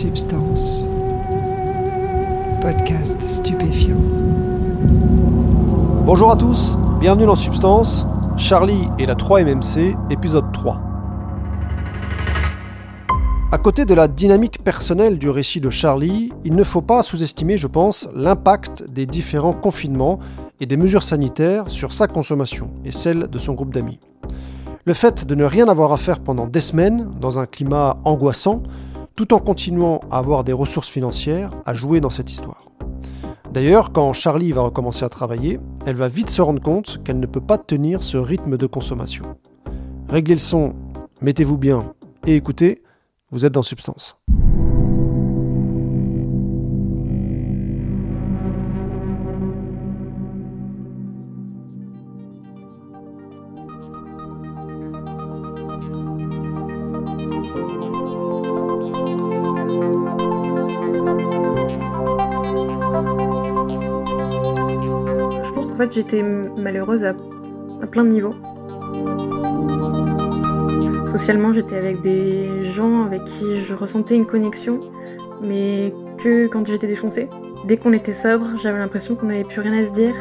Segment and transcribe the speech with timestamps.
[0.00, 0.84] Substance.
[2.62, 3.98] Podcast stupéfiant.
[6.06, 8.06] Bonjour à tous, bienvenue dans Substance,
[8.38, 10.80] Charlie et la 3MMC, épisode 3.
[13.52, 17.58] À côté de la dynamique personnelle du récit de Charlie, il ne faut pas sous-estimer,
[17.58, 20.18] je pense, l'impact des différents confinements
[20.60, 24.00] et des mesures sanitaires sur sa consommation et celle de son groupe d'amis.
[24.86, 28.62] Le fait de ne rien avoir à faire pendant des semaines, dans un climat angoissant,
[29.14, 32.64] tout en continuant à avoir des ressources financières, a joué dans cette histoire.
[33.52, 37.26] D'ailleurs, quand Charlie va recommencer à travailler, elle va vite se rendre compte qu'elle ne
[37.26, 39.24] peut pas tenir ce rythme de consommation.
[40.08, 40.74] Réglez le son,
[41.20, 41.80] mettez-vous bien
[42.26, 42.82] et écoutez,
[43.30, 44.16] vous êtes dans Substance.
[66.00, 67.14] J'étais malheureuse à,
[67.86, 68.34] plein de niveaux.
[71.08, 74.80] Socialement, j'étais avec des gens avec qui je ressentais une connexion,
[75.42, 77.28] mais que quand j'étais défoncée.
[77.66, 80.14] Dès qu'on était sobre, j'avais l'impression qu'on n'avait plus rien à se dire.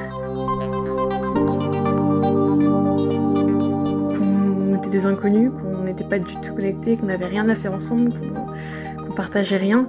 [4.17, 7.73] Qu'on était des inconnus, qu'on n'était pas du tout connectés, qu'on n'avait rien à faire
[7.73, 9.87] ensemble, qu'on partageait rien.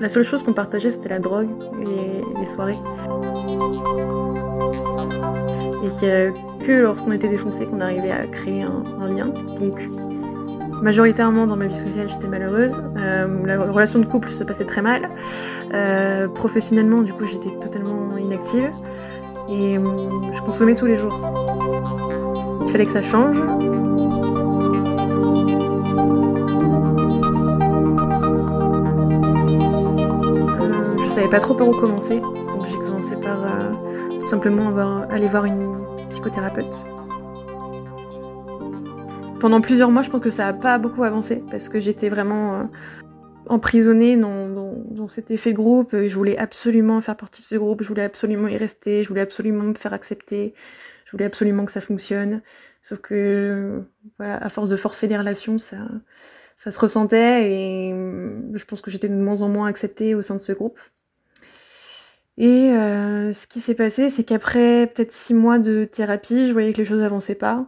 [0.00, 1.50] La seule chose qu'on partageait, c'était la drogue
[1.82, 2.78] et les soirées.
[5.84, 6.30] Et qu'il n'y a
[6.66, 9.26] que lorsqu'on était défoncé qu'on arrivait à créer un, un lien.
[9.60, 9.86] Donc,
[10.82, 12.82] majoritairement dans ma vie sociale, j'étais malheureuse.
[12.98, 15.08] Euh, la relation de couple se passait très mal.
[15.74, 18.70] Euh, professionnellement, du coup, j'étais totalement inactive.
[19.48, 19.82] Et euh,
[20.32, 21.20] je consommais tous les jours.
[22.64, 23.36] Il fallait que ça change.
[30.60, 32.22] Euh, je savais pas trop par où commencer,
[34.24, 34.74] simplement
[35.10, 36.64] aller voir une psychothérapeute.
[39.38, 42.54] Pendant plusieurs mois, je pense que ça n'a pas beaucoup avancé parce que j'étais vraiment
[42.54, 42.64] euh,
[43.46, 45.90] emprisonnée dans, cet effet groupe.
[45.94, 49.20] Je voulais absolument faire partie de ce groupe, je voulais absolument y rester, je voulais
[49.20, 50.54] absolument me faire accepter,
[51.04, 52.40] je voulais absolument que ça fonctionne.
[52.82, 53.82] Sauf que,
[54.18, 55.76] voilà, à force de forcer les relations, ça,
[56.56, 60.40] se ressentait et je pense que j'étais de moins en moins acceptée au sein de
[60.40, 60.78] ce groupe.
[62.36, 66.72] Et euh, ce qui s'est passé, c'est qu'après peut-être six mois de thérapie, je voyais
[66.72, 67.66] que les choses avançaient pas,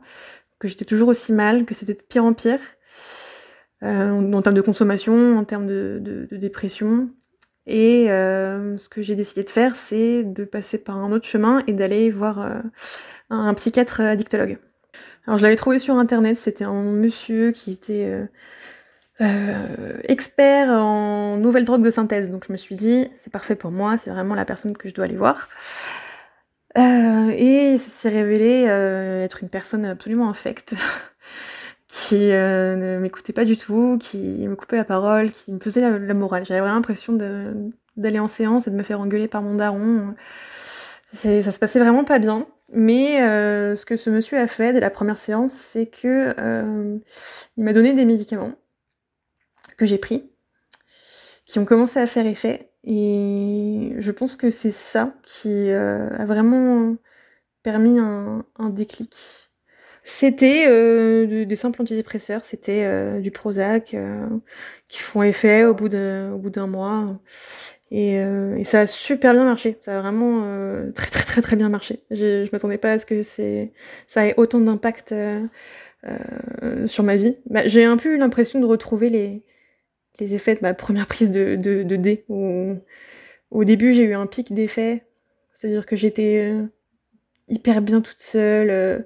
[0.59, 2.59] que j'étais toujours aussi mal, que c'était de pire en pire,
[3.85, 7.11] euh, en, termes de consommation, en termes de, dépression.
[7.67, 11.63] Et euh, ce que j'ai décidé de faire, c'est de passer par un autre chemin
[11.67, 12.63] et d'aller voir
[13.31, 14.59] un psychiatre addictologue.
[15.27, 18.29] Alors je l'avais trouvé sur internet, c'était un monsieur qui était
[19.23, 22.31] euh, expert en nouvelles drogues de synthèse.
[22.31, 24.95] Donc je me suis dit, c'est parfait pour moi, c'est vraiment la personne que je
[24.95, 25.49] dois aller voir.
[26.77, 30.75] Euh, et ça s'est révélé euh, être une personne absolument infecte,
[31.89, 35.99] qui ne m'écoutait pas du tout, qui me coupait la parole, qui me faisait la,
[35.99, 36.45] la morale.
[36.45, 37.15] J'avais vraiment l'impression
[37.97, 40.15] d'aller en séance et de me faire engueuler par mon daron.
[41.15, 42.47] Ça se passait vraiment pas bien.
[42.75, 43.19] Mais
[43.77, 46.35] ce que ce monsieur a fait dès la première séance, c'est que
[47.57, 48.53] il m'a donné des médicaments
[49.77, 50.31] que j'ai pris,
[51.47, 52.71] qui ont commencé à faire effet.
[52.85, 56.97] Et je pense que c'est ça qui euh, a vraiment
[57.63, 59.17] permis un, déclic.
[60.05, 63.97] C'était euh, de- des simples antidépresseurs, c'était euh, du Prozac
[64.89, 67.19] qui font effet au bout d'un mois.
[67.91, 68.21] Et,
[68.65, 70.43] ça a super bien marché, ça a vraiment
[70.95, 72.03] très très très très bien marché.
[72.11, 75.15] Je, je m'attendais pas à ce que ça ait autant d'impact
[76.87, 77.37] sur ma vie.
[77.47, 79.43] Bah, j'ai un peu eu l'impression de retrouver les,
[80.21, 82.25] les effets de ma première prise de, de, dés.
[82.29, 82.77] Où,
[83.51, 85.05] au début, j'ai eu un pic d'effets,
[85.57, 86.67] c'est-à-dire que j'étais euh,
[87.49, 88.99] hyper bien toute seule, euh,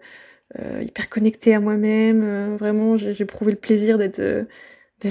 [0.59, 2.57] euh, hyper connectée à moi-même.
[2.57, 4.21] vraiment, j'ai éprouvé le plaisir d'être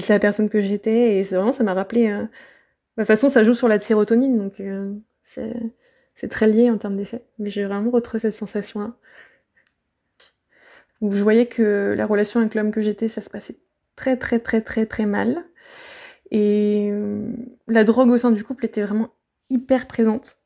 [0.08, 1.18] la personne que j'étais.
[1.18, 2.08] Et vraiment, ça m'a rappelé.
[2.08, 2.26] de
[2.98, 4.62] toute façon, ça joue sur la sérotonine, donc
[6.14, 7.24] c'est très lié en termes d'effets.
[7.38, 8.94] Mais j'ai vraiment retrouvé cette sensation-là.
[11.02, 13.56] Je voyais que la relation avec l'homme que j'étais, ça se passait
[13.96, 15.44] très très très très très mal.
[16.30, 17.32] Et euh,
[17.66, 19.10] la drogue au sein du couple était vraiment
[19.48, 20.38] hyper présente.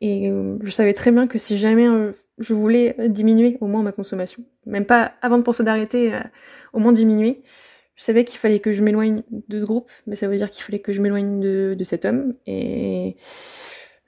[0.00, 3.82] Et euh, je savais très bien que si jamais euh, je voulais diminuer au moins
[3.82, 6.12] ma consommation, même pas avant de penser d'arrêter,
[6.72, 7.42] au moins diminuer,
[7.96, 10.62] je savais qu'il fallait que je m'éloigne de ce groupe, mais ça veut dire qu'il
[10.62, 12.34] fallait que je m'éloigne de, de cet homme.
[12.46, 13.16] Et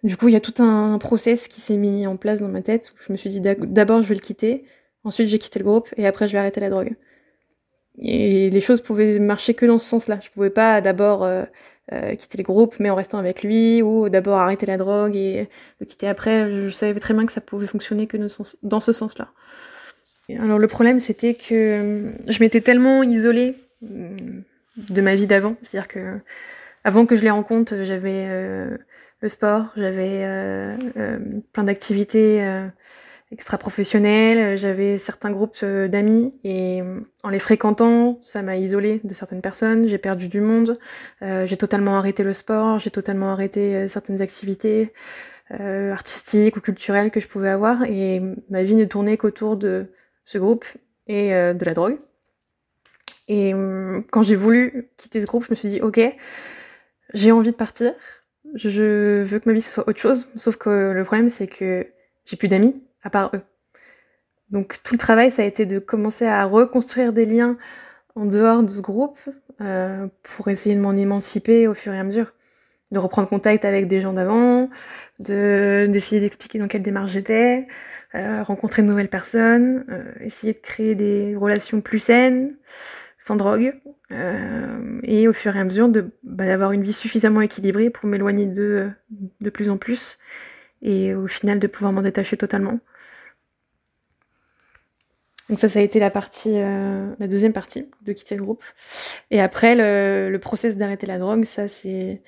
[0.03, 2.63] du coup, il y a tout un process qui s'est mis en place dans ma
[2.63, 4.65] tête où je me suis dit d'abord je vais le quitter,
[5.05, 6.97] ensuite j'ai quitté le groupe et après je vais arrêter la drogue.
[7.99, 10.19] Et les choses pouvaient marcher que dans ce sens-là.
[10.23, 11.45] Je pouvais pas d'abord euh,
[11.93, 15.49] euh, quitter le groupe mais en restant avec lui, ou d'abord arrêter la drogue et
[15.81, 16.51] le quitter après.
[16.51, 18.17] Je savais très bien que ça pouvait fonctionner que
[18.63, 19.29] dans ce sens-là.
[20.39, 26.21] Alors le problème c'était que je m'étais tellement isolée de ma vie d'avant, c'est-à-dire que
[26.85, 28.29] avant que je les rencontre, j'avais
[29.21, 30.25] le sport, j'avais
[31.53, 32.41] plein d'activités
[33.33, 39.15] extra-professionnelle, j'avais certains groupes euh, d'amis et euh, en les fréquentant, ça m'a isolée de
[39.15, 40.79] certaines personnes, j'ai perdu du monde,
[41.23, 44.93] euh, j'ai totalement arrêté le sport, j'ai totalement arrêté certaines activités
[45.53, 49.93] artistiques ou culturelles que je pouvais avoir et ma vie ne tournait qu'autour de
[50.25, 50.65] ce groupe
[51.09, 51.99] et de la drogue.
[53.27, 53.53] Et
[54.13, 56.01] quand j'ai voulu quitter ce groupe, je me suis dit ok,
[57.15, 57.95] j'ai envie de partir,
[58.55, 61.85] je veux que ma vie soit autre chose, sauf que le problème c'est que
[62.27, 63.43] j'ai plus d'amis, à part eux.
[64.51, 67.57] Donc tout le travail, ça a été de commencer à reconstruire des liens
[68.17, 69.19] en dehors de ce groupe
[69.61, 72.33] euh, pour essayer de m'en émanciper au fur et à mesure,
[72.91, 74.69] de reprendre contact avec des gens d'avant,
[75.21, 77.69] de d'essayer d'expliquer dans quelle démarche j'étais,
[78.15, 82.57] euh, rencontrer de nouvelles personnes, euh, essayer de créer des relations plus saines,
[83.19, 83.75] sans drogue,
[85.05, 88.91] et au fur et à mesure bah, d'avoir une vie suffisamment équilibrée pour m'éloigner d'eux
[89.41, 90.19] de plus en plus,
[90.83, 92.81] et au final de pouvoir m'en détacher totalement.
[95.51, 98.63] Donc ça, ça a été la partie, euh, la deuxième partie de quitter le groupe.
[99.31, 102.23] Et après, le, le process d'arrêter la drogue, ça c'est,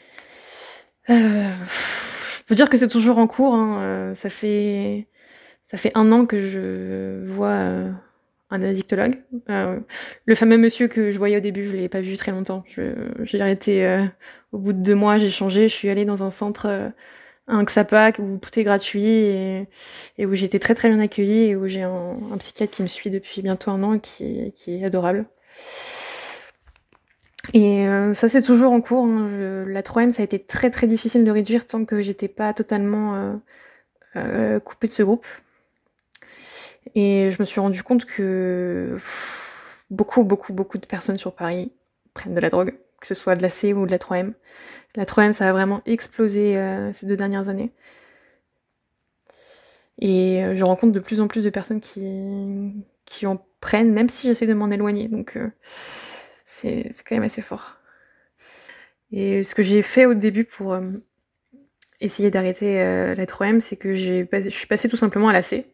[1.08, 1.50] euh,
[2.46, 3.54] peux dire que c'est toujours en cours.
[3.54, 3.80] Hein.
[3.80, 5.08] Euh, ça fait,
[5.66, 7.90] ça fait un an que je vois euh,
[8.50, 9.22] un addictologue.
[9.48, 12.64] Le fameux monsieur que je voyais au début, je l'ai pas vu très longtemps.
[13.22, 14.06] J'ai arrêté
[14.52, 15.68] au bout de deux mois, j'ai changé.
[15.68, 16.92] Je suis allée dans un centre
[17.48, 19.66] un XAPAC où tout est gratuit et,
[20.20, 23.10] où j'ai été très très bien accueillie et où j'ai un, psychiatre qui me suit
[23.10, 25.26] depuis bientôt un an et qui, qui est adorable.
[27.54, 29.04] Et euh, ça c'est toujours en cours.
[29.04, 29.64] Hein.
[29.66, 33.14] la 3M ça a été très très difficile de réduire tant que j'étais pas totalement
[33.16, 33.34] euh,
[34.16, 35.26] euh, coupée de ce groupe.
[36.94, 38.96] Et je me suis rendu compte que
[39.90, 41.72] beaucoup beaucoup beaucoup de personnes sur Paris
[42.14, 44.32] prennent de la drogue, que ce soit de la C ou de la 3M.
[44.94, 47.72] La 3M, ça a vraiment explosé euh, ces deux dernières années.
[49.98, 52.72] Et euh, je rencontre de plus en plus de personnes qui,
[53.04, 55.08] qui en prennent, même si j'essaie de m'en éloigner.
[55.08, 55.50] Donc euh,
[56.46, 57.76] c'est quand même assez fort.
[59.10, 60.78] Et ce que j'ai fait au début pour
[62.00, 62.76] essayer d'arrêter
[63.14, 65.66] la 3M, c'est que je suis passée tout simplement à la C.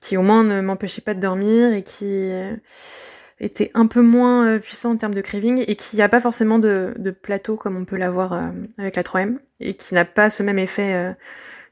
[0.00, 2.30] qui au moins ne m'empêchait pas de dormir et qui
[3.38, 6.58] était un peu moins euh, puissant en termes de craving et qui n'a pas forcément
[6.58, 10.42] de, plateau comme on peut l'avoir euh, avec la 3M et qui n'a pas ce
[10.42, 11.12] même effet euh,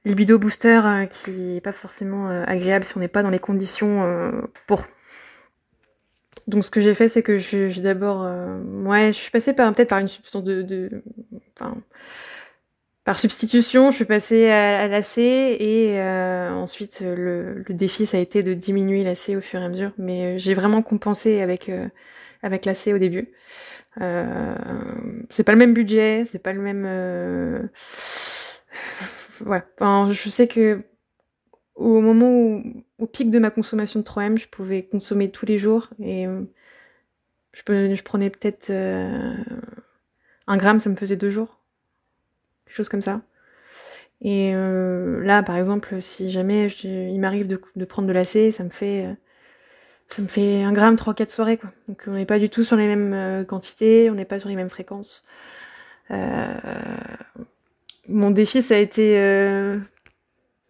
[0.04, 4.02] libido booster qui n'est pas forcément agréable si on n'est pas dans les conditions
[4.66, 4.84] pour.
[6.46, 8.30] Donc ce que j'ai fait c'est que j'ai d'abord
[8.84, 11.02] ouais je suis passée par peut-être par une substance de, de
[11.58, 11.78] enfin,
[13.04, 18.42] par substitution, je suis passée à, l'AC et euh, ensuite le, défi ça a été
[18.42, 21.86] de diminuer l'AC au fur et à mesure, mais euh, j'ai vraiment compensé avec euh,
[22.42, 23.32] avec l'AC au début.
[24.00, 24.54] Euh,
[25.28, 27.68] c'est pas le même budget, c'est pas le même.
[29.40, 29.64] Voilà.
[29.78, 30.82] Enfin, je sais que
[31.74, 35.58] au moment où, au pic de ma consommation de 3M, je pouvais consommer tous les
[35.58, 36.26] jours et
[37.52, 37.62] je,
[37.94, 41.63] je prenais peut-être un gramme, ça me faisait deux jours
[42.76, 43.20] chose comme ça.
[44.22, 48.70] Et euh, là, par exemple, si jamais il m'arrive de, prendre de l'AC, ça me
[48.70, 49.12] fait euh,
[50.08, 51.70] ça me fait un gramme 3-4 soirées quoi.
[51.88, 54.48] Donc on n'est pas du tout sur les mêmes euh, quantités, on n'est pas sur
[54.48, 55.24] les mêmes fréquences.
[58.08, 59.14] mon défi ça a été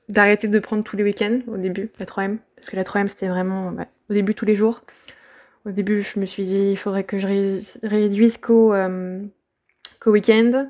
[0.08, 3.28] d'arrêter de prendre tous les week-ends au début, la 3M, parce que la 3M c'était
[3.28, 4.82] vraiment bah, au début tous les jours.
[5.64, 7.28] Au début je me suis dit il faudrait que je
[7.86, 8.74] réduise qu'au
[10.06, 10.68] week-end.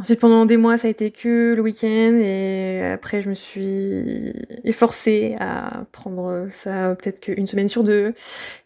[0.00, 4.32] Ensuite, pendant des mois, ça a été que le week-end et après, je me suis
[4.64, 8.14] efforcée à prendre ça peut-être qu'une semaine sur deux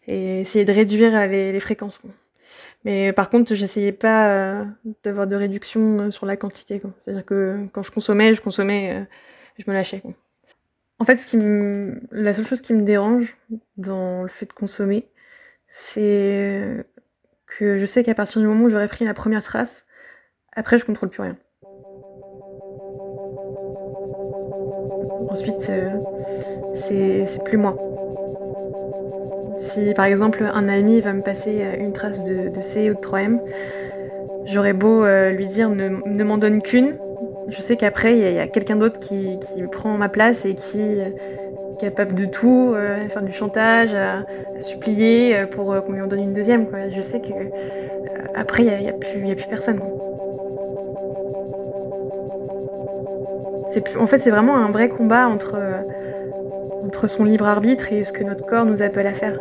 [0.07, 1.99] et essayer de réduire les, fréquences.
[2.85, 4.65] Mais par contre, j'essayais pas euh,
[5.03, 6.81] d'avoir de réduction sur la quantité.
[7.03, 9.03] C'est-à-dire que quand je consommais, je consommais, euh,
[9.57, 10.03] je me lâchais.
[10.99, 11.19] En fait,
[12.11, 13.35] la seule chose qui me dérange
[13.75, 15.09] dans le fait de consommer,
[15.67, 16.85] c'est
[17.45, 19.84] que je sais qu'à partir du moment où j'aurais pris la première trace,
[20.55, 21.35] après, je contrôle plus rien.
[25.29, 25.89] Ensuite, euh,
[26.75, 27.77] c'est plus moi.
[29.59, 32.99] Si par exemple un ami va me passer euh, une trace de, C ou de
[32.99, 33.39] 3M,
[34.45, 36.97] j'aurais beau euh, lui dire ne, m'en donne qu'une,
[37.49, 39.37] je sais qu'après il y a, quelqu'un d'autre qui,
[39.71, 40.99] prend ma place et qui,
[41.75, 44.25] capable de tout, euh, à faire du chantage, à,
[44.59, 46.67] supplier euh, pour qu'on lui en donne une deuxième.
[46.89, 47.33] Je sais que
[48.35, 49.79] après, il n'y a plus personne.
[53.99, 55.59] En fait, c'est vraiment un vrai combat entre,
[56.85, 59.39] entre son libre arbitre et ce que notre corps nous appelle à faire.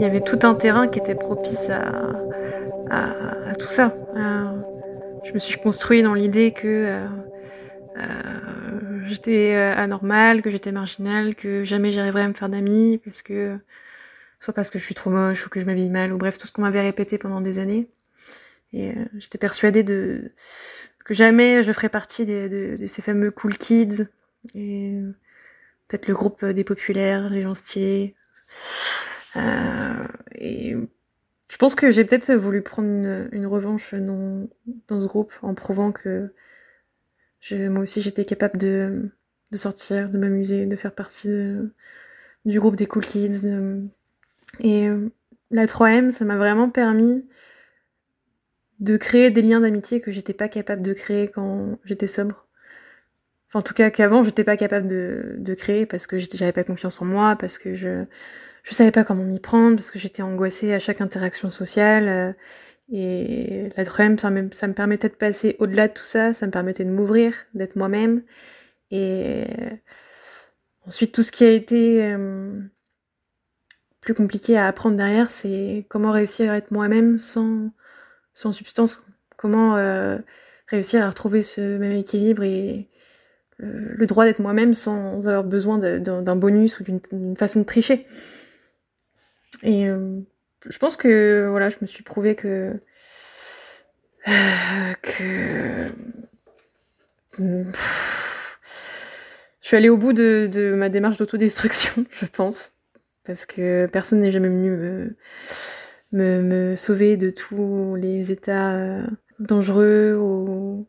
[0.00, 1.82] il y avait tout un terrain qui était propice à,
[2.88, 3.92] à, tout ça.
[4.16, 4.44] Euh,
[5.24, 7.06] je me suis construit dans l'idée que euh, euh,
[9.10, 13.58] j'étais anormale, que j'étais marginale, que jamais j'arriverais à me faire d'amis, parce que
[14.40, 16.46] soit parce que je suis trop moche ou que je m'habille mal, ou bref, tout
[16.46, 17.88] ce qu'on m'avait répété pendant des années.
[18.72, 24.06] Et j'étais persuadée que jamais je ferais partie de, ces fameux cool kids
[24.54, 25.00] et
[25.88, 28.14] peut-être le groupe des populaires, les gens stylés.
[29.36, 30.76] Euh, et
[31.48, 32.88] je pense que j'ai peut-être voulu prendre
[33.32, 34.48] une, revanche dans,
[34.88, 36.32] ce groupe en prouvant que
[37.52, 39.10] moi aussi j'étais capable de,
[39.54, 41.54] sortir, de m'amuser, de faire partie
[42.44, 43.40] du groupe des Cool Kids.
[44.60, 44.88] et
[45.50, 47.26] la 3M, ça m'a vraiment permis
[48.78, 52.46] de créer des liens d'amitié que j'étais pas capable de créer quand j'étais sobre.
[53.48, 56.64] Enfin, en tout cas, qu'avant, j'étais pas capable de, de créer parce que j'avais pas
[56.64, 58.04] confiance en moi, parce que je,
[58.62, 62.36] je savais pas comment m'y prendre parce que j'étais angoissée à chaque interaction sociale.
[62.92, 66.50] Euh, et la troisième, ça me, permettait de passer au-delà de tout ça, ça me
[66.50, 68.22] permettait de m'ouvrir, d'être moi-même.
[68.90, 69.46] Et
[70.86, 72.60] ensuite, tout ce qui a été euh,
[74.00, 77.70] plus compliqué à apprendre derrière, c'est comment réussir à être moi-même sans,
[78.34, 79.04] sans substance.
[79.36, 80.18] Comment euh,
[80.68, 82.88] réussir à retrouver ce même équilibre et
[83.62, 88.06] le droit d'être moi-même sans avoir besoin d'un bonus ou d'une façon de tricher.
[89.62, 90.20] Et euh,
[90.68, 92.74] je pense que voilà, je me suis prouvé que
[94.28, 95.84] euh,
[97.38, 97.64] je
[99.62, 102.74] suis allée au bout de, ma démarche d'autodestruction, je pense,
[103.24, 105.16] parce que personne n'est jamais venu
[106.12, 109.06] me, sauver de tous les états euh,
[109.38, 110.86] dangereux ou,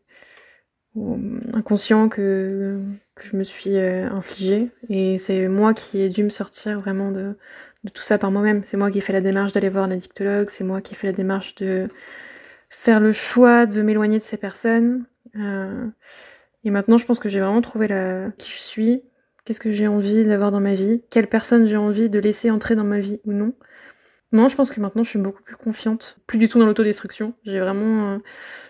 [1.54, 2.82] inconscients que,
[3.16, 4.72] que, je me suis infligé.
[4.90, 7.38] Et c'est moi qui ai dû me sortir vraiment de,
[7.84, 8.64] de tout ça par moi-même.
[8.64, 10.98] C'est moi qui ai fait la démarche d'aller voir un addictologue, c'est moi qui ai
[10.98, 11.88] fait la démarche de
[12.70, 15.06] faire le choix de m'éloigner de ces personnes.
[15.36, 15.88] Euh,
[16.64, 17.88] et maintenant, je pense que j'ai vraiment trouvé
[18.38, 19.04] qui je suis,
[19.46, 22.76] qu'est-ce que j'ai envie d'avoir dans ma vie, quelle personne j'ai envie de laisser entrer
[22.76, 23.54] dans ma vie ou non.
[24.32, 27.34] Non, je pense que maintenant je suis beaucoup plus confiante, plus du tout dans l'autodestruction.
[27.44, 28.18] J'ai vraiment, euh,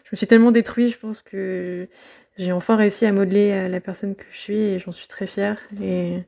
[0.06, 1.88] je me suis tellement détruite, je pense que
[2.38, 5.28] j'ai enfin réussi à modeler euh, la personne que je suis et j'en suis très
[5.28, 5.60] fière.
[5.82, 6.24] Et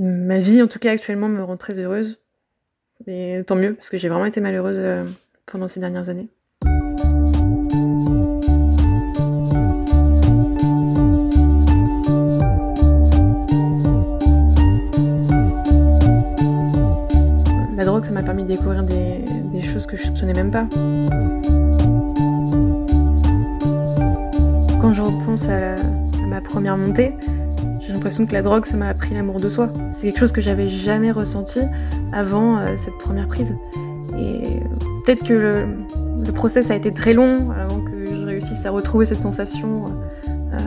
[0.00, 2.20] Ma vie, en tout cas, actuellement, me rend très heureuse.
[3.08, 5.04] Et tant mieux, parce que j'ai vraiment été malheureuse euh,
[5.46, 6.28] pendant ces dernières années.
[17.76, 19.24] La drogue, ça m'a permis de découvrir des,
[19.62, 20.68] choses que je soupçonnais même pas.
[24.80, 25.74] Quand je repense à
[26.24, 27.14] ma première montée,
[28.08, 29.68] que la drogue, ça m'a appris l'amour de soi.
[29.90, 31.60] C'est quelque chose que j'avais jamais ressenti
[32.12, 33.54] avant euh, cette première prise.
[34.18, 34.60] Et
[35.04, 35.66] peut-être que le,
[36.24, 39.92] le, process a été très long avant que je réussisse à retrouver cette sensation
[40.52, 40.58] euh,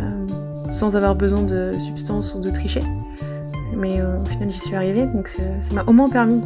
[0.69, 2.83] sans avoir besoin de substances ou de tricher.
[3.75, 6.41] Mais euh, au final, j'y suis arrivée, donc ça m'a au moins permis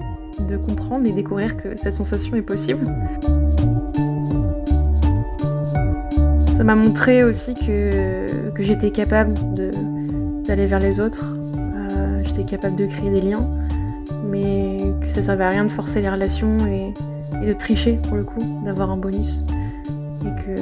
[0.50, 2.86] de comprendre et découvrir que cette sensation est possible.
[6.58, 9.65] Ça m'a montré aussi que, que j'étais capable de
[10.48, 11.36] d'aller vers les autres.
[11.56, 13.50] Euh, j'étais capable de créer des liens,
[14.26, 16.94] mais que ça servait à rien de forcer les relations et,
[17.46, 19.44] de tricher pour le coup, d'avoir un bonus.
[20.22, 20.62] Et que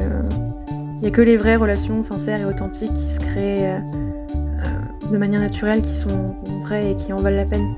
[1.03, 3.79] il n'y a que les vraies relations sincères et authentiques qui se créent euh,
[4.39, 7.75] euh, de manière naturelle, qui sont vraies et qui en valent la peine.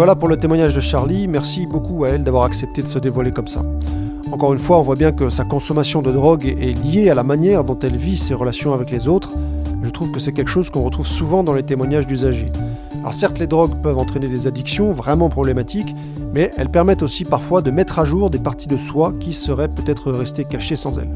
[0.00, 1.28] Voilà pour le témoignage de Charlie.
[1.28, 3.60] Merci beaucoup à elle d'avoir accepté de se dévoiler comme ça.
[4.32, 7.22] Encore une fois, on voit bien que sa consommation de drogue est liée à la
[7.22, 9.30] manière dont elle vit ses relations avec les autres.
[9.82, 12.50] Je trouve que c'est quelque chose qu'on retrouve souvent dans les témoignages d'usagers.
[13.00, 15.94] Alors certes, les drogues peuvent entraîner des addictions vraiment problématiques,
[16.32, 19.68] mais elles permettent aussi parfois de mettre à jour des parties de soi qui seraient
[19.68, 21.12] peut-être restées cachées sans elles.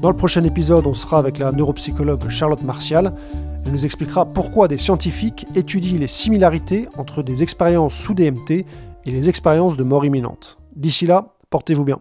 [0.00, 3.12] Dans le prochain épisode, on sera avec la neuropsychologue Charlotte Martial.
[3.66, 8.64] Elle nous expliquera pourquoi des scientifiques étudient les similarités entre des expériences sous DMT et
[9.10, 10.56] les expériences de mort imminente.
[10.74, 12.00] D'ici là, portez-vous bien.